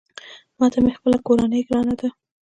ماته 0.59 0.79
مې 0.83 0.91
خپله 0.97 1.17
کورنۍ 1.25 1.61
ګرانه 1.67 1.95
ده 1.99 2.09